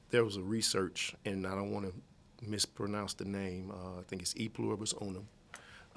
There 0.10 0.24
was 0.24 0.38
a 0.38 0.42
research, 0.42 1.14
and 1.26 1.46
I 1.46 1.52
don't 1.56 1.72
want 1.72 1.86
to 1.88 1.94
mispronounce 2.50 3.14
the 3.14 3.26
name. 3.26 3.72
Uh, 3.72 4.00
I 4.00 4.04
think 4.08 4.22
it's 4.22 4.34
E 4.38 4.48
pluribus 4.48 4.94
unum. 5.02 5.28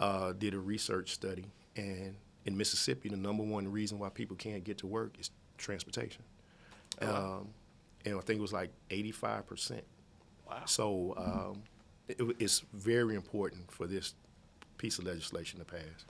Uh, 0.01 0.33
did 0.33 0.55
a 0.55 0.59
research 0.59 1.13
study, 1.13 1.45
and 1.77 2.17
in 2.47 2.57
Mississippi, 2.57 3.11
the 3.11 3.17
number 3.17 3.43
one 3.43 3.71
reason 3.71 3.99
why 3.99 4.09
people 4.09 4.35
can't 4.35 4.65
get 4.65 4.79
to 4.79 4.87
work 4.87 5.15
is 5.21 5.31
transportation. 5.59 6.23
Um, 7.03 7.49
and 8.05 8.17
I 8.17 8.21
think 8.21 8.39
it 8.39 8.43
was 8.43 8.53
like 8.53 8.71
85 8.91 9.47
percent. 9.47 9.85
wow. 10.49 10.63
So 10.65 11.15
um, 11.17 11.63
it, 12.09 12.37
it's 12.39 12.61
very 12.73 13.15
important 13.15 13.71
for 13.71 13.87
this 13.87 14.15
piece 14.79 14.99
of 14.99 15.05
legislation 15.05 15.59
to 15.59 15.65
pass. 15.65 16.07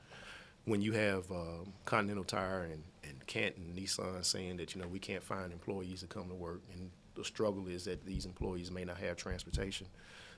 When 0.67 0.81
you 0.81 0.93
have 0.93 1.31
um, 1.33 1.73
Continental 1.85 2.23
Tire 2.23 2.69
and, 2.73 2.83
and 3.03 3.27
Canton 3.27 3.75
Nissan 3.77 4.25
saying 4.25 4.59
that 4.59 4.75
you 4.75 4.81
know 4.81 4.87
we 4.87 4.99
can't 4.99 5.23
find 5.23 5.53
employees 5.53 6.01
to 6.01 6.07
come 6.07 6.29
to 6.29 6.35
work, 6.35 6.63
and 6.73 6.91
the 7.15 7.25
struggle 7.25 7.67
is 7.67 7.85
that 7.85 8.05
these 8.07 8.25
employees 8.25 8.71
may 8.71 8.85
not 8.85 8.99
have 8.99 9.17
transportation, 9.17 9.87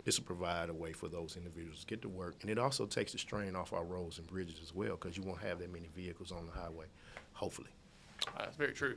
this 0.04 0.18
will 0.18 0.26
provide 0.26 0.68
a 0.68 0.74
way 0.74 0.92
for 0.92 1.08
those 1.08 1.36
individuals 1.36 1.80
to 1.80 1.86
get 1.86 2.02
to 2.02 2.08
work, 2.08 2.36
and 2.42 2.50
it 2.50 2.58
also 2.58 2.86
takes 2.86 3.12
the 3.12 3.18
strain 3.18 3.54
off 3.54 3.72
our 3.72 3.84
roads 3.84 4.18
and 4.18 4.26
bridges 4.26 4.60
as 4.62 4.74
well 4.74 4.96
because 4.96 5.16
you 5.16 5.22
won't 5.22 5.40
have 5.40 5.58
that 5.60 5.72
many 5.72 5.88
vehicles 5.94 6.32
on 6.32 6.46
the 6.46 6.52
highway, 6.52 6.86
hopefully. 7.32 7.70
That's 8.38 8.56
very 8.56 8.72
true. 8.72 8.96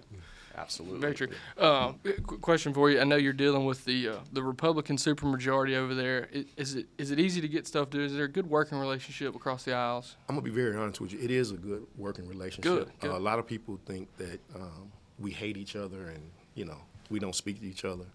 Absolutely. 0.57 0.99
Very 0.99 1.15
true. 1.15 1.27
Um, 1.57 1.99
qu- 2.03 2.37
question 2.39 2.73
for 2.73 2.89
you. 2.89 2.99
I 3.01 3.03
know 3.03 3.15
you're 3.15 3.33
dealing 3.33 3.65
with 3.65 3.83
the 3.85 4.09
uh, 4.09 4.15
the 4.31 4.41
Republican 4.41 4.97
supermajority 4.97 5.75
over 5.75 5.93
there. 5.93 6.29
Is, 6.55 6.83
is, 6.97 7.11
it 7.11 7.19
easy 7.19 7.41
to 7.41 7.47
get 7.47 7.67
stuff 7.67 7.89
done? 7.89 8.01
Is 8.01 8.13
there 8.13 8.25
a 8.25 8.31
good 8.31 8.49
working 8.49 8.77
relationship 8.77 9.35
across 9.35 9.63
the 9.63 9.73
aisles? 9.73 10.15
I'm 10.29 10.35
gonna 10.35 10.45
be 10.45 10.51
very 10.51 10.75
honest 10.77 11.01
with 11.01 11.11
you. 11.11 11.19
It 11.19 11.31
is 11.31 11.51
a 11.51 11.57
good 11.57 11.85
working 11.97 12.27
relationship. 12.27 12.63
Good, 12.63 12.91
good. 12.99 13.11
Uh, 13.11 13.17
a 13.17 13.19
lot 13.19 13.39
of 13.39 13.47
people 13.47 13.79
think 13.85 14.15
that 14.17 14.39
um, 14.55 14.91
we 15.19 15.31
hate 15.31 15.57
each 15.57 15.75
other 15.75 16.07
and 16.07 16.23
you 16.53 16.65
know 16.65 16.77
we 17.09 17.19
don't 17.19 17.35
speak 17.35 17.59
to 17.59 17.67
each 17.67 17.83
other. 17.83 18.05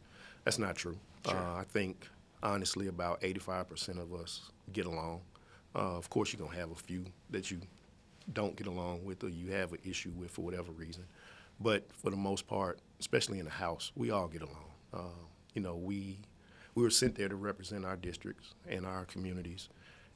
That's 0.45 0.59
not 0.59 0.77
true. 0.77 0.97
Uh, 1.27 1.33
I 1.33 1.65
think 1.69 2.09
honestly 2.43 2.89
about 2.89 3.21
85% 3.21 4.01
of 4.01 4.15
us 4.15 4.51
get 4.73 4.87
along. 4.87 5.21
Uh, 5.75 5.97
of 5.97 6.11
course, 6.11 6.33
you're 6.33 6.45
gonna 6.45 6.59
have 6.59 6.71
a 6.71 6.77
few 6.77 7.05
that 7.31 7.51
you 7.51 7.61
don't 8.33 8.57
get 8.57 8.67
along 8.67 9.05
with 9.05 9.23
or 9.25 9.29
you 9.29 9.51
have 9.53 9.73
an 9.73 9.79
issue 9.85 10.11
with 10.17 10.31
for 10.31 10.43
whatever 10.43 10.73
reason. 10.73 11.05
But 11.61 11.93
for 11.93 12.11
the 12.11 12.17
most 12.17 12.47
part, 12.47 12.81
especially 12.99 13.39
in 13.39 13.45
the 13.45 13.51
House, 13.51 13.93
we 13.95 14.11
all 14.11 14.29
get 14.29 14.43
along. 14.43 14.71
Uh, 14.93 15.27
you 15.55 15.61
know, 15.61 15.77
we 15.77 16.19
we 16.75 16.83
were 16.83 16.91
sent 16.91 17.17
there 17.17 17.29
to 17.29 17.37
represent 17.37 17.85
our 17.85 17.97
districts 17.97 18.55
and 18.69 18.87
our 18.87 19.05
communities, 19.05 19.69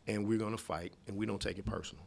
and 0.07 0.27
we're 0.27 0.39
going 0.39 0.57
to 0.57 0.63
fight, 0.63 0.93
and 1.07 1.17
we 1.17 1.27
don't 1.27 1.41
take 1.41 1.59
it 1.59 1.65
personal. 1.67 2.05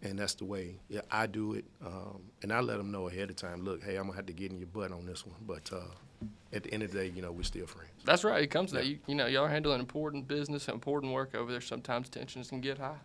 And 0.00 0.18
that's 0.18 0.34
the 0.34 0.44
way 0.44 0.76
yeah, 0.88 1.00
I 1.10 1.26
do 1.26 1.54
it. 1.54 1.64
Um, 1.84 2.20
and 2.42 2.52
I 2.52 2.60
let 2.60 2.78
them 2.78 2.92
know 2.92 3.08
ahead 3.08 3.30
of 3.30 3.36
time. 3.36 3.64
Look, 3.64 3.82
hey, 3.82 3.96
I'm 3.96 4.04
gonna 4.04 4.16
have 4.16 4.26
to 4.26 4.32
get 4.32 4.52
in 4.52 4.58
your 4.58 4.68
butt 4.68 4.92
on 4.92 5.04
this 5.04 5.26
one, 5.26 5.36
but 5.46 5.70
uh, 5.72 5.90
at 6.52 6.62
the 6.62 6.72
end 6.72 6.82
of 6.82 6.92
the 6.92 6.98
day, 6.98 7.12
you 7.14 7.22
know, 7.22 7.32
we're 7.32 7.42
still 7.42 7.66
friends. 7.66 7.90
That's 8.04 8.24
right. 8.24 8.42
It 8.42 8.48
comes 8.48 8.70
to 8.70 8.76
that. 8.76 8.86
You, 8.86 8.98
you 9.06 9.14
know, 9.14 9.26
y'all 9.26 9.44
are 9.44 9.48
handling 9.48 9.80
important 9.80 10.26
business, 10.28 10.68
important 10.68 11.12
work 11.12 11.34
over 11.34 11.50
there. 11.50 11.60
Sometimes 11.60 12.08
tensions 12.08 12.48
can 12.48 12.60
get 12.60 12.78
high. 12.78 12.96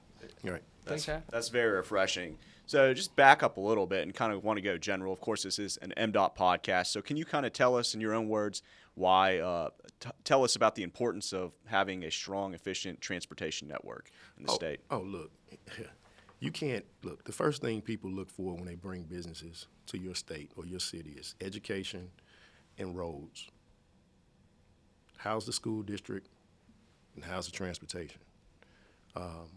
All 0.46 0.52
right. 0.52 0.64
Things 0.86 1.06
That's, 1.06 1.30
that's 1.30 1.50
very 1.50 1.72
refreshing. 1.72 2.38
So 2.66 2.94
just 2.94 3.16
back 3.16 3.44
up 3.44 3.58
a 3.58 3.62
little 3.62 3.86
bit 3.86 4.04
and 4.04 4.14
kind 4.14 4.32
of 4.32 4.44
want 4.44 4.58
to 4.58 4.62
go 4.62 4.78
general. 4.78 5.12
Of 5.12 5.20
course, 5.20 5.44
this 5.44 5.60
is 5.60 5.78
an 5.78 5.94
MDOT 5.98 6.36
podcast. 6.36 6.88
So 6.88 7.02
can 7.02 7.18
you 7.18 7.26
kind 7.26 7.46
of 7.46 7.54
tell 7.54 7.76
us 7.76 7.94
in 7.94 8.02
your 8.02 8.14
own 8.14 8.30
words 8.30 8.62
why, 8.96 9.40
uh, 9.40 9.70
t- 10.00 10.10
tell 10.24 10.44
us 10.44 10.56
about 10.56 10.76
the 10.76 10.84
importance 10.84 11.34
of 11.34 11.52
having 11.66 12.04
a 12.04 12.12
strong, 12.12 12.54
efficient 12.54 13.02
transportation 13.02 13.68
network 13.68 14.12
in 14.38 14.46
the 14.46 14.52
oh, 14.52 14.56
state? 14.56 14.80
Oh, 14.90 15.00
look, 15.00 15.32
you 16.40 16.52
can't 16.52 16.86
look. 17.04 17.26
The 17.26 17.34
first 17.34 17.62
thing 17.62 17.82
people 17.82 18.10
look 18.10 18.30
for 18.30 18.54
when 18.54 18.66
they 18.66 18.76
bring 18.76 19.04
businesses 19.04 19.68
to 19.88 19.98
your 19.98 20.16
state 20.16 20.52
or 20.56 20.66
your 20.66 20.80
city 20.80 21.16
is 21.18 21.36
education 21.42 22.10
and 22.78 22.96
roads. 22.96 23.48
How's 25.18 25.46
the 25.46 25.54
school 25.54 25.84
district, 25.84 26.28
and 27.16 27.24
how's 27.24 27.46
the 27.46 27.52
transportation? 27.52 28.20
Um, 29.16 29.50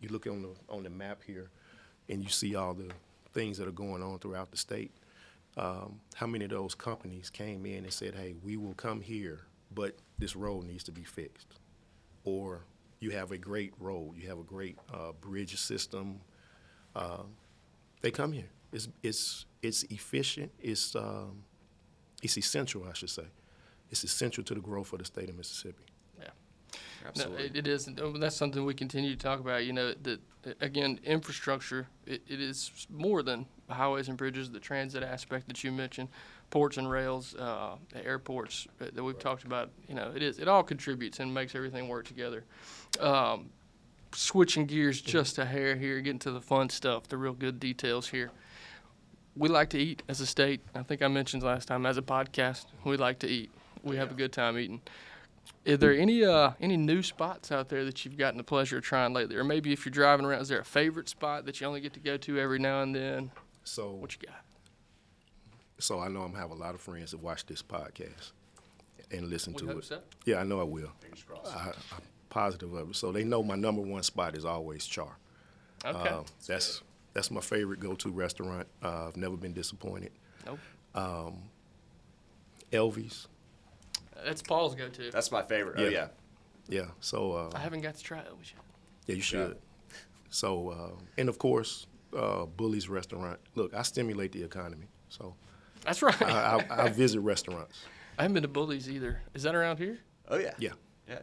you 0.00 0.08
look 0.10 0.26
on 0.26 0.42
the 0.42 0.50
on 0.68 0.82
the 0.82 0.90
map 0.90 1.22
here, 1.26 1.50
and 2.08 2.22
you 2.22 2.28
see 2.28 2.54
all 2.54 2.74
the 2.74 2.90
things 3.32 3.58
that 3.58 3.66
are 3.66 3.72
going 3.72 4.02
on 4.02 4.18
throughout 4.18 4.50
the 4.50 4.56
state. 4.56 4.92
Um, 5.56 6.00
how 6.14 6.26
many 6.26 6.44
of 6.44 6.50
those 6.50 6.74
companies 6.74 7.30
came 7.30 7.66
in 7.66 7.84
and 7.84 7.92
said, 7.92 8.14
"Hey, 8.14 8.34
we 8.42 8.56
will 8.56 8.74
come 8.74 9.00
here, 9.00 9.46
but 9.74 9.96
this 10.18 10.36
road 10.36 10.64
needs 10.64 10.84
to 10.84 10.92
be 10.92 11.04
fixed. 11.04 11.48
Or 12.24 12.64
you 13.00 13.10
have 13.10 13.32
a 13.32 13.38
great 13.38 13.72
road, 13.78 14.14
you 14.16 14.28
have 14.28 14.38
a 14.38 14.44
great 14.44 14.78
uh, 14.92 15.12
bridge 15.20 15.58
system. 15.58 16.20
Uh, 16.94 17.24
they 18.00 18.10
come 18.10 18.32
here. 18.32 18.50
It's 18.72 18.88
it's 19.02 19.46
it's 19.62 19.82
efficient. 19.84 20.52
It's 20.60 20.96
um, 20.96 21.44
it's 22.24 22.38
essential, 22.38 22.84
I 22.88 22.94
should 22.94 23.10
say. 23.10 23.24
It's 23.90 24.02
essential 24.02 24.42
to 24.44 24.54
the 24.54 24.60
growth 24.60 24.92
of 24.92 24.98
the 24.98 25.04
state 25.04 25.28
of 25.28 25.36
Mississippi. 25.36 25.84
Yeah. 26.18 26.28
No, 26.72 27.08
Absolutely. 27.08 27.44
it, 27.44 27.56
it 27.56 27.66
is. 27.68 27.86
uh, 27.86 28.12
That's 28.16 28.34
something 28.34 28.64
we 28.64 28.74
continue 28.74 29.14
to 29.14 29.22
talk 29.22 29.38
about. 29.40 29.64
You 29.64 29.74
know, 29.74 29.92
that 30.02 30.20
again, 30.60 30.98
infrastructure. 31.04 31.86
It, 32.06 32.22
it 32.26 32.40
is 32.40 32.86
more 32.90 33.22
than 33.22 33.46
highways 33.68 34.08
and 34.08 34.16
bridges. 34.16 34.50
The 34.50 34.58
transit 34.58 35.02
aspect 35.02 35.46
that 35.48 35.62
you 35.62 35.70
mentioned, 35.70 36.08
ports 36.48 36.78
and 36.78 36.90
rails, 36.90 37.34
uh, 37.34 37.76
the 37.92 38.04
airports 38.04 38.66
uh, 38.80 38.86
that 38.92 39.04
we've 39.04 39.18
talked 39.18 39.44
about. 39.44 39.70
You 39.86 39.94
know, 39.94 40.12
it 40.16 40.22
is. 40.22 40.38
It 40.38 40.48
all 40.48 40.62
contributes 40.62 41.20
and 41.20 41.32
makes 41.32 41.54
everything 41.54 41.88
work 41.88 42.06
together. 42.06 42.44
Um, 43.00 43.50
switching 44.12 44.64
gears 44.64 45.00
just 45.02 45.38
a 45.38 45.44
hair 45.44 45.76
here, 45.76 46.00
getting 46.00 46.20
to 46.20 46.30
the 46.30 46.40
fun 46.40 46.70
stuff, 46.70 47.06
the 47.08 47.18
real 47.18 47.34
good 47.34 47.60
details 47.60 48.08
here. 48.08 48.30
We 49.36 49.48
like 49.48 49.70
to 49.70 49.78
eat 49.78 50.02
as 50.08 50.20
a 50.20 50.26
state. 50.26 50.60
I 50.74 50.82
think 50.82 51.02
I 51.02 51.08
mentioned 51.08 51.42
last 51.42 51.66
time 51.66 51.86
as 51.86 51.96
a 51.98 52.02
podcast, 52.02 52.66
we 52.84 52.96
like 52.96 53.18
to 53.20 53.26
eat. 53.28 53.50
We 53.82 53.96
have 53.96 54.10
a 54.10 54.14
good 54.14 54.32
time 54.32 54.56
eating. 54.58 54.80
Is 55.64 55.78
there 55.78 55.92
any 55.92 56.24
uh 56.24 56.52
any 56.60 56.76
new 56.76 57.02
spots 57.02 57.50
out 57.52 57.68
there 57.68 57.84
that 57.84 58.04
you've 58.04 58.16
gotten 58.16 58.38
the 58.38 58.44
pleasure 58.44 58.78
of 58.78 58.84
trying 58.84 59.12
lately, 59.12 59.36
or 59.36 59.44
maybe 59.44 59.72
if 59.72 59.84
you're 59.84 59.92
driving 59.92 60.24
around, 60.24 60.40
is 60.40 60.48
there 60.48 60.60
a 60.60 60.64
favorite 60.64 61.08
spot 61.08 61.44
that 61.46 61.60
you 61.60 61.66
only 61.66 61.80
get 61.80 61.92
to 61.94 62.00
go 62.00 62.16
to 62.16 62.38
every 62.38 62.58
now 62.58 62.82
and 62.82 62.94
then? 62.94 63.30
So 63.64 63.90
What 63.92 64.14
you 64.14 64.26
got? 64.26 64.40
so 65.78 65.98
I 66.00 66.08
know 66.08 66.20
I'm 66.22 66.28
gonna 66.30 66.40
have 66.40 66.50
a 66.50 66.54
lot 66.54 66.74
of 66.74 66.80
friends 66.80 67.10
that 67.10 67.20
watch 67.22 67.44
this 67.46 67.62
podcast 67.62 68.32
and 69.10 69.28
listen 69.28 69.52
We 69.52 69.60
to 69.60 69.66
hope 69.66 69.78
it. 69.78 69.84
so. 69.84 70.00
Yeah, 70.24 70.36
I 70.38 70.44
know 70.44 70.60
I 70.60 70.64
will. 70.64 70.92
I, 71.46 71.68
I'm 71.68 72.02
positive 72.30 72.72
of 72.72 72.90
it. 72.90 72.96
So 72.96 73.10
they 73.12 73.24
know 73.24 73.42
my 73.42 73.56
number 73.56 73.82
one 73.82 74.02
spot 74.02 74.36
is 74.36 74.44
always 74.44 74.86
Char. 74.86 75.16
Okay. 75.84 76.08
Uh, 76.08 76.22
that's 76.22 76.46
that's 76.46 76.82
my 77.30 77.40
favorite 77.40 77.80
go-to 77.80 78.10
restaurant. 78.10 78.66
Uh, 78.82 79.06
I've 79.08 79.16
never 79.16 79.36
been 79.36 79.52
disappointed. 79.52 80.12
nope. 80.46 80.58
Elvie's, 82.72 83.28
That's 84.24 84.42
Paul's 84.42 84.74
go-to. 84.74 85.10
That's 85.10 85.30
my 85.30 85.42
favorite. 85.42 85.76
Oh 85.78 85.84
Yeah. 85.84 85.90
yeah. 85.90 86.08
yeah. 86.80 86.86
So 87.00 87.32
uh, 87.32 87.50
I 87.54 87.58
haven't 87.60 87.82
got 87.82 87.94
to 87.94 88.02
try 88.02 88.18
Elvis 88.18 88.52
yet. 88.52 88.62
yeah, 89.06 89.14
you 89.16 89.22
should. 89.22 89.58
So 90.30 90.70
uh, 90.70 91.00
and 91.18 91.28
of 91.28 91.38
course, 91.38 91.86
uh, 92.16 92.46
Bully's 92.46 92.88
restaurant. 92.88 93.38
Look, 93.54 93.74
I 93.74 93.82
stimulate 93.82 94.32
the 94.32 94.42
economy, 94.42 94.88
so 95.08 95.34
That's 95.84 96.02
right. 96.02 96.20
I, 96.22 96.64
I, 96.68 96.84
I 96.86 96.88
visit 96.88 97.20
restaurants. 97.20 97.84
I 98.18 98.22
haven't 98.22 98.34
been 98.34 98.42
to 98.42 98.48
Bully's 98.48 98.90
either. 98.90 99.20
Is 99.34 99.42
that 99.44 99.54
around 99.54 99.78
here? 99.78 99.98
Oh 100.28 100.38
yeah. 100.38 100.54
Yeah, 100.58 100.70
Yeah. 101.08 101.18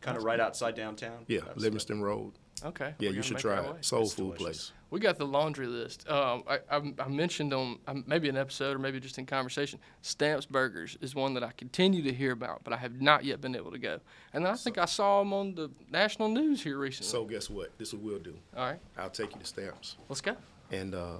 Kind 0.00 0.16
of 0.16 0.24
right 0.24 0.40
outside 0.40 0.74
downtown. 0.74 1.24
yeah, 1.28 1.40
Livingston 1.56 2.00
Road. 2.02 2.32
Okay. 2.64 2.94
Yeah, 2.98 3.10
we're 3.10 3.16
you 3.16 3.22
should 3.22 3.38
try 3.38 3.60
it. 3.60 3.84
Soul 3.84 4.02
It's 4.02 4.14
food 4.14 4.36
delicious. 4.38 4.42
place. 4.42 4.72
We 4.90 5.00
got 5.00 5.18
the 5.18 5.26
laundry 5.26 5.66
list. 5.66 6.08
Um, 6.08 6.44
I, 6.48 6.60
I, 6.70 6.80
I 7.00 7.08
mentioned 7.08 7.52
on 7.52 7.78
um, 7.88 8.04
maybe 8.06 8.28
an 8.28 8.36
episode 8.36 8.76
or 8.76 8.78
maybe 8.78 9.00
just 9.00 9.18
in 9.18 9.26
conversation. 9.26 9.80
Stamps 10.02 10.46
Burgers 10.46 10.96
is 11.00 11.14
one 11.14 11.34
that 11.34 11.42
I 11.42 11.50
continue 11.56 12.02
to 12.02 12.12
hear 12.12 12.30
about, 12.32 12.62
but 12.62 12.72
I 12.72 12.76
have 12.76 13.00
not 13.00 13.24
yet 13.24 13.40
been 13.40 13.56
able 13.56 13.72
to 13.72 13.78
go. 13.78 13.98
And 14.32 14.46
I 14.46 14.54
think 14.54 14.78
I 14.78 14.84
saw 14.84 15.18
them 15.18 15.32
on 15.32 15.54
the 15.56 15.70
national 15.90 16.28
news 16.28 16.62
here 16.62 16.78
recently. 16.78 17.10
So 17.10 17.24
guess 17.24 17.50
what? 17.50 17.76
This 17.78 17.88
is 17.88 17.94
what 17.94 18.04
we'll 18.04 18.18
do. 18.20 18.36
all 18.56 18.64
right, 18.64 18.78
I'll 18.96 19.10
take 19.10 19.32
you 19.34 19.40
to 19.40 19.46
Stamps 19.46 19.96
let's 20.08 20.20
go. 20.20 20.36
and 20.70 20.94
uh, 20.94 21.16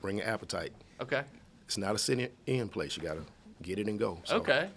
bring 0.00 0.20
an 0.20 0.26
appetite. 0.26 0.72
Okay. 1.00 1.22
It's 1.66 1.78
not 1.78 1.94
a 1.94 1.98
sit-in 1.98 2.68
place. 2.68 2.96
You 2.96 3.02
gotta 3.04 3.22
get 3.62 3.78
it 3.78 3.86
and 3.86 3.98
go. 3.98 4.18
So, 4.24 4.36
Okay. 4.38 4.68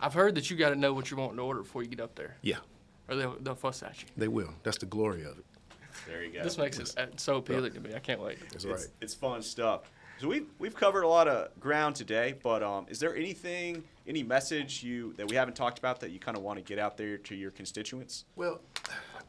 I've 0.00 0.14
heard 0.14 0.34
that 0.36 0.50
you 0.50 0.56
got 0.56 0.70
to 0.70 0.76
know 0.76 0.92
what 0.94 1.10
you're 1.10 1.20
wanting 1.20 1.36
to 1.36 1.42
order 1.42 1.60
before 1.60 1.82
you 1.82 1.88
get 1.90 2.00
up 2.00 2.14
there, 2.14 2.34
Yeah, 2.42 2.56
or 3.08 3.14
they'll, 3.16 3.36
they'll 3.38 3.54
fuss 3.54 3.82
at 3.82 4.00
you. 4.02 4.08
they 4.16 4.28
will. 4.28 4.54
That's 4.62 4.78
the 4.78 4.86
glory 4.86 5.22
of 5.24 5.38
it. 5.38 5.44
There 6.06 6.24
you 6.24 6.32
go. 6.32 6.42
This 6.42 6.58
makes 6.58 6.78
it 6.78 6.96
uh, 6.98 7.06
so 7.16 7.36
appealing 7.36 7.72
to 7.72 7.80
me. 7.80 7.94
I 7.94 7.98
can't 7.98 8.20
wait. 8.20 8.38
That's 8.50 8.64
it's, 8.64 8.66
right. 8.66 8.86
it's 9.00 9.14
fun 9.14 9.42
stuff. 9.42 9.82
So 10.18 10.28
we've 10.28 10.46
we've 10.58 10.74
covered 10.74 11.02
a 11.02 11.08
lot 11.08 11.28
of 11.28 11.58
ground 11.58 11.96
today, 11.96 12.34
but 12.42 12.62
um, 12.62 12.86
is 12.88 12.98
there 12.98 13.16
anything, 13.16 13.82
any 14.06 14.22
message 14.22 14.82
you 14.82 15.14
that 15.14 15.28
we 15.28 15.36
haven't 15.36 15.54
talked 15.54 15.78
about 15.78 16.00
that 16.00 16.10
you 16.10 16.18
kind 16.18 16.36
of 16.36 16.42
want 16.42 16.58
to 16.58 16.62
get 16.62 16.78
out 16.78 16.96
there 16.96 17.16
to 17.16 17.34
your 17.34 17.50
constituents? 17.50 18.24
Well, 18.36 18.60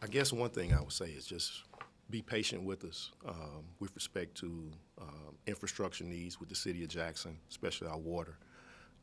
I 0.02 0.08
guess 0.08 0.34
one 0.34 0.50
thing 0.50 0.74
I 0.74 0.82
would 0.82 0.92
say 0.92 1.06
is 1.06 1.26
just 1.26 1.64
be 2.10 2.22
patient 2.22 2.64
with 2.64 2.84
us 2.84 3.12
um, 3.26 3.64
with 3.80 3.96
respect 3.96 4.36
to 4.40 4.70
um, 5.00 5.36
infrastructure 5.48 6.04
needs 6.04 6.42
with 6.42 6.50
the 6.50 6.56
city 6.56 6.84
of 6.84 6.90
Jackson, 6.90 7.38
especially 7.50 7.88
our 7.88 7.98
water. 7.98 8.38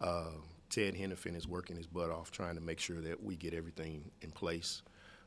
Um 0.00 0.44
Ted 0.70 0.94
Henifin 0.94 1.34
is 1.34 1.48
working 1.48 1.76
his 1.76 1.86
butt 1.86 2.10
off 2.10 2.30
trying 2.30 2.54
to 2.54 2.60
make 2.60 2.78
sure 2.78 3.00
that 3.00 3.22
we 3.22 3.36
get 3.36 3.54
everything 3.54 4.10
in 4.20 4.30
place. 4.30 4.82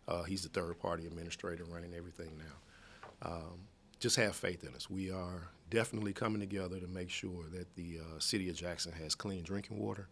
Uh, 0.08 0.24
he's 0.24 0.44
the 0.44 0.50
third 0.50 0.80
party 0.80 1.06
administrator 1.06 1.64
running 1.66 1.94
everything 1.94 2.32
now. 2.38 3.32
Um, 3.32 3.68
just 4.00 4.16
have 4.16 4.36
faith 4.36 4.64
in 4.64 4.74
us. 4.74 4.90
We 4.90 5.12
are 5.12 5.50
definitely 5.70 6.14
coming 6.14 6.40
together 6.40 6.80
to 6.80 6.88
make 6.88 7.10
sure 7.10 7.46
that 7.54 7.76
the 7.76 8.00
uh, 8.00 8.20
city 8.20 8.50
of 8.50 8.56
Jackson 8.56 8.92
has 8.94 9.16
clean 9.16 9.44
drinking 9.44 9.80
water. 9.80 10.10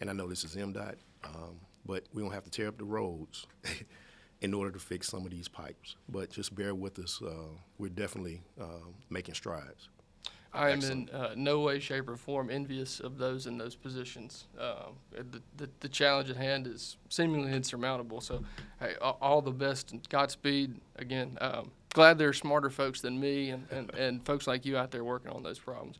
And 0.00 0.08
I 0.08 0.12
know 0.12 0.28
this 0.28 0.44
is 0.44 0.54
MDOT, 0.54 0.96
um, 1.24 1.60
but 1.84 2.04
we 2.12 2.22
don't 2.22 2.32
have 2.32 2.44
to 2.44 2.50
tear 2.50 2.68
up 2.68 2.78
the 2.78 2.84
roads 2.84 3.46
in 4.40 4.54
order 4.54 4.70
to 4.70 4.78
fix 4.78 5.08
some 5.08 5.24
of 5.24 5.30
these 5.30 5.48
pipes. 5.48 5.96
But 6.08 6.30
just 6.30 6.54
bear 6.54 6.74
with 6.74 6.98
us. 6.98 7.20
Uh, 7.24 7.56
we're 7.78 7.88
definitely 7.88 8.42
uh, 8.60 8.86
making 9.10 9.34
strides. 9.34 9.88
I 10.54 10.70
am 10.70 10.82
in 10.82 11.08
uh, 11.10 11.34
no 11.36 11.60
way, 11.60 11.78
shape, 11.80 12.08
or 12.08 12.16
form 12.16 12.50
envious 12.50 13.00
of 13.00 13.18
those 13.18 13.46
in 13.46 13.58
those 13.58 13.74
positions. 13.74 14.46
Um, 14.58 14.94
the, 15.10 15.42
the, 15.56 15.70
the 15.80 15.88
challenge 15.88 16.30
at 16.30 16.36
hand 16.36 16.66
is 16.66 16.96
seemingly 17.08 17.52
insurmountable. 17.52 18.20
So, 18.20 18.44
hey, 18.80 18.94
all, 19.00 19.42
the 19.42 19.50
best 19.50 19.92
and 19.92 20.08
Godspeed. 20.08 20.80
Again, 20.96 21.36
um, 21.40 21.70
glad 21.92 22.18
there 22.18 22.28
are 22.28 22.34
smarter 22.34 22.70
folks 22.70 23.00
than 23.00 23.18
me 23.18 23.50
and, 23.50 23.66
and, 23.70 23.94
and 23.94 24.24
folks 24.24 24.46
like 24.46 24.64
you 24.64 24.76
out 24.76 24.90
there 24.90 25.04
working 25.04 25.32
on 25.32 25.42
those 25.42 25.58
problems. 25.58 25.98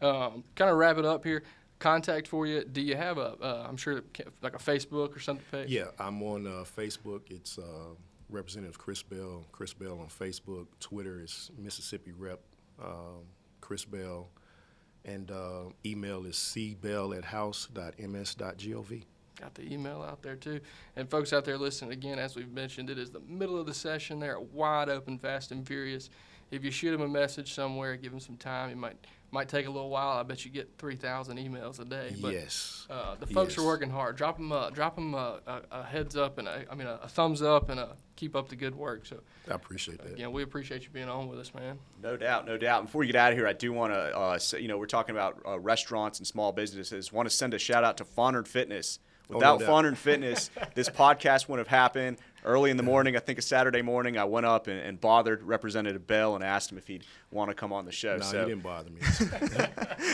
Um, 0.00 0.42
kind 0.56 0.70
of 0.70 0.76
wrap 0.76 0.98
it 0.98 1.04
up 1.04 1.24
here. 1.24 1.44
Contact 1.78 2.28
for 2.28 2.46
you. 2.46 2.64
Do 2.64 2.80
you 2.80 2.96
have 2.96 3.18
a? 3.18 3.36
Uh, 3.42 3.66
I'm 3.68 3.76
sure 3.76 4.02
like 4.40 4.54
a 4.54 4.58
Facebook 4.58 5.16
or 5.16 5.20
something 5.20 5.44
page. 5.50 5.68
Yeah, 5.68 5.86
I'm 5.98 6.22
on 6.22 6.46
uh, 6.46 6.64
Facebook. 6.76 7.22
It's 7.28 7.58
uh, 7.58 7.94
Representative 8.30 8.78
Chris 8.78 9.02
Bell. 9.02 9.44
Chris 9.50 9.74
Bell 9.74 9.98
on 9.98 10.06
Facebook. 10.06 10.66
Twitter 10.78 11.20
is 11.20 11.50
Mississippi 11.58 12.12
Rep 12.12 12.40
um, 12.80 13.24
Chris 13.62 13.86
Bell. 13.86 14.28
And 15.06 15.30
uh, 15.30 15.70
email 15.86 16.26
is 16.26 16.36
cbell 16.36 17.16
at 17.16 17.24
house.ms.gov. 17.24 19.02
Got 19.40 19.54
the 19.54 19.72
email 19.72 20.02
out 20.02 20.22
there 20.22 20.36
too. 20.36 20.60
And 20.94 21.10
folks 21.10 21.32
out 21.32 21.44
there 21.44 21.56
listening, 21.56 21.92
again, 21.92 22.18
as 22.18 22.36
we've 22.36 22.52
mentioned, 22.52 22.90
it 22.90 22.98
is 22.98 23.10
the 23.10 23.20
middle 23.20 23.58
of 23.58 23.66
the 23.66 23.74
session. 23.74 24.20
They're 24.20 24.38
wide 24.38 24.88
open, 24.88 25.18
fast 25.18 25.50
and 25.50 25.66
furious. 25.66 26.10
If 26.50 26.62
you 26.62 26.70
shoot 26.70 26.92
them 26.92 27.00
a 27.00 27.08
message 27.08 27.54
somewhere, 27.54 27.96
give 27.96 28.12
them 28.12 28.20
some 28.20 28.36
time. 28.36 28.70
You 28.70 28.76
might 28.76 28.98
might 29.32 29.48
take 29.48 29.66
a 29.66 29.70
little 29.70 29.88
while. 29.88 30.18
I 30.18 30.22
bet 30.22 30.44
you 30.44 30.50
get 30.50 30.68
3,000 30.78 31.38
emails 31.38 31.80
a 31.80 31.84
day. 31.86 32.14
But, 32.20 32.34
yes. 32.34 32.86
Uh, 32.88 33.16
the 33.18 33.26
folks 33.26 33.56
are 33.56 33.64
working 33.64 33.88
hard. 33.90 34.16
Drop 34.16 34.36
them, 34.36 34.52
uh, 34.52 34.68
drop 34.70 34.98
'em 34.98 35.14
a, 35.14 35.40
a, 35.46 35.62
a 35.70 35.82
heads 35.84 36.16
up 36.16 36.36
and 36.38 36.46
a, 36.46 36.66
I 36.70 36.74
mean 36.74 36.86
a, 36.86 37.00
a 37.02 37.08
thumbs 37.08 37.40
up 37.40 37.70
and 37.70 37.80
a 37.80 37.96
keep 38.14 38.36
up 38.36 38.48
the 38.50 38.56
good 38.56 38.74
work. 38.74 39.06
So 39.06 39.20
I 39.50 39.54
appreciate 39.54 39.98
that. 40.02 40.12
again, 40.12 40.32
we 40.32 40.42
appreciate 40.42 40.84
you 40.84 40.90
being 40.90 41.08
on 41.08 41.28
with 41.28 41.38
us, 41.40 41.52
man. 41.54 41.78
No 42.02 42.16
doubt, 42.16 42.46
no 42.46 42.58
doubt. 42.58 42.84
Before 42.84 43.00
we 43.00 43.06
get 43.06 43.16
out 43.16 43.32
of 43.32 43.38
here, 43.38 43.48
I 43.48 43.54
do 43.54 43.72
want 43.72 43.94
to, 43.94 44.16
uh, 44.16 44.38
say, 44.38 44.60
you 44.60 44.68
know, 44.68 44.76
we're 44.76 44.86
talking 44.86 45.14
about 45.16 45.40
uh, 45.48 45.58
restaurants 45.58 46.18
and 46.18 46.26
small 46.26 46.52
businesses. 46.52 47.10
Want 47.10 47.28
to 47.28 47.34
send 47.34 47.54
a 47.54 47.58
shout 47.58 47.84
out 47.84 47.96
to 47.96 48.04
Fondren 48.04 48.46
Fitness. 48.46 48.98
Oh, 49.30 49.34
no 49.34 49.36
Without 49.38 49.60
doubt. 49.60 49.68
Fondren 49.68 49.96
Fitness, 49.96 50.50
this 50.74 50.88
podcast 50.88 51.48
wouldn't 51.48 51.66
have 51.68 51.78
happened. 51.78 52.18
Early 52.44 52.70
in 52.72 52.76
the 52.76 52.82
morning, 52.82 53.16
I 53.16 53.20
think 53.20 53.38
a 53.38 53.42
Saturday 53.42 53.82
morning, 53.82 54.18
I 54.18 54.24
went 54.24 54.46
up 54.46 54.66
and, 54.66 54.78
and 54.78 55.00
bothered 55.00 55.42
Representative 55.44 56.06
Bell 56.08 56.34
and 56.34 56.42
asked 56.42 56.72
him 56.72 56.78
if 56.78 56.88
he'd 56.88 57.04
want 57.30 57.50
to 57.50 57.54
come 57.54 57.72
on 57.72 57.84
the 57.84 57.92
show. 57.92 58.16
No, 58.16 58.22
so 58.24 58.40
you 58.40 58.48
didn't 58.48 58.62
bother 58.64 58.90
me. 58.90 59.00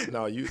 no, 0.12 0.26
you 0.26 0.48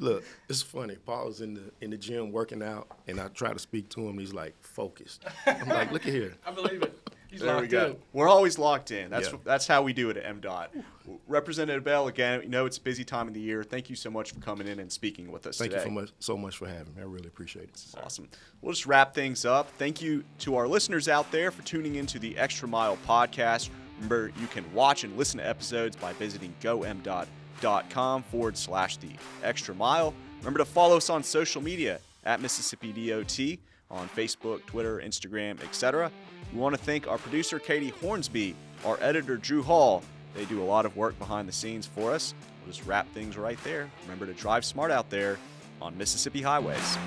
look. 0.00 0.24
It's 0.48 0.60
funny. 0.62 0.96
Paul 0.96 1.26
was 1.26 1.40
in 1.40 1.54
the 1.54 1.62
in 1.80 1.90
the 1.90 1.96
gym 1.96 2.32
working 2.32 2.62
out, 2.64 2.88
and 3.06 3.20
I 3.20 3.28
try 3.28 3.52
to 3.52 3.58
speak 3.60 3.88
to 3.90 4.08
him. 4.08 4.18
He's 4.18 4.32
like 4.34 4.54
focused. 4.60 5.24
I'm 5.46 5.68
like, 5.68 5.92
look 5.92 6.04
at 6.04 6.12
here. 6.12 6.34
I 6.46 6.50
believe 6.50 6.82
it. 6.82 6.98
He's 7.30 7.40
There 7.42 7.60
we 7.60 7.68
go. 7.68 7.86
In. 7.90 7.96
We're 8.12 8.28
always 8.28 8.58
locked 8.58 8.90
in. 8.90 9.08
That's 9.10 9.30
Yeah. 9.30 9.38
that's 9.44 9.68
how 9.68 9.82
we 9.82 9.92
do 9.92 10.10
it 10.10 10.16
at 10.16 10.24
MDOT. 10.24 10.82
Representative 11.30 11.84
Bell, 11.84 12.08
again, 12.08 12.42
you 12.42 12.48
know 12.48 12.66
it's 12.66 12.78
a 12.78 12.80
busy 12.80 13.04
time 13.04 13.28
of 13.28 13.34
the 13.34 13.40
year. 13.40 13.62
Thank 13.62 13.88
you 13.88 13.96
so 13.96 14.10
much 14.10 14.32
for 14.32 14.40
coming 14.40 14.66
in 14.66 14.80
and 14.80 14.90
speaking 14.90 15.30
with 15.30 15.46
us 15.46 15.58
Thank 15.58 15.70
today. 15.70 15.84
you 15.84 15.88
so 15.88 15.94
much 15.94 16.10
so 16.18 16.36
much 16.36 16.56
for 16.56 16.66
having 16.66 16.94
me. 16.94 17.02
I 17.02 17.04
really 17.04 17.28
appreciate 17.28 17.68
it. 17.68 17.84
Awesome. 18.02 18.28
We'll 18.60 18.72
just 18.72 18.86
wrap 18.86 19.14
things 19.14 19.44
up. 19.44 19.70
Thank 19.78 20.02
you 20.02 20.24
to 20.40 20.56
our 20.56 20.66
listeners 20.66 21.08
out 21.08 21.30
there 21.30 21.50
for 21.50 21.62
tuning 21.62 21.94
into 21.94 22.18
the 22.18 22.36
Extra 22.36 22.68
Mile 22.68 22.98
podcast. 23.06 23.70
Remember, 23.96 24.32
you 24.40 24.46
can 24.48 24.70
watch 24.74 25.04
and 25.04 25.16
listen 25.16 25.38
to 25.38 25.48
episodes 25.48 25.94
by 25.94 26.12
visiting 26.14 26.54
gomdot.com 26.60 28.22
forward 28.24 28.56
slash 28.56 28.96
the 28.96 29.10
extra 29.44 29.74
mile. 29.74 30.14
Remember 30.40 30.58
to 30.58 30.64
follow 30.64 30.96
us 30.96 31.10
on 31.10 31.22
social 31.22 31.62
media 31.62 32.00
at 32.24 32.40
Mississippi 32.40 32.92
DOT 32.92 33.58
on 33.90 34.08
Facebook, 34.10 34.64
Twitter, 34.66 35.02
Instagram, 35.04 35.62
etc. 35.62 36.10
We 36.52 36.58
want 36.58 36.74
to 36.76 36.82
thank 36.82 37.06
our 37.08 37.18
producer, 37.18 37.58
Katie 37.58 37.90
Hornsby, 38.00 38.54
our 38.84 38.98
editor, 39.00 39.36
Drew 39.36 39.62
Hall. 39.62 40.02
They 40.34 40.44
do 40.44 40.62
a 40.62 40.64
lot 40.64 40.86
of 40.86 40.96
work 40.96 41.18
behind 41.18 41.48
the 41.48 41.52
scenes 41.52 41.86
for 41.86 42.12
us. 42.12 42.34
We'll 42.62 42.72
just 42.72 42.86
wrap 42.86 43.12
things 43.12 43.36
right 43.36 43.58
there. 43.64 43.90
Remember 44.04 44.26
to 44.26 44.34
drive 44.34 44.64
smart 44.64 44.90
out 44.90 45.10
there 45.10 45.38
on 45.82 45.96
Mississippi 45.96 46.42
highways. 46.42 46.98